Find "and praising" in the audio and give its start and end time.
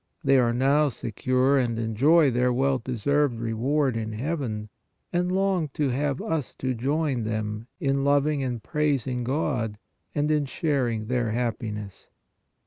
8.41-9.23